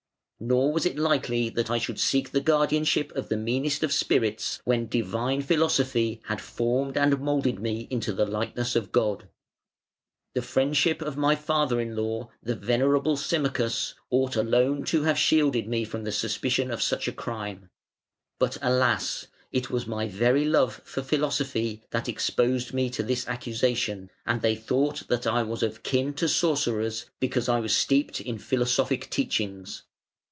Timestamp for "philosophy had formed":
5.43-6.97